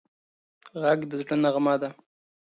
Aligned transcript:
غږ 0.81 0.99
د 1.09 1.11
زړه 1.21 1.35
نغمه 1.43 1.75
ده 1.81 1.89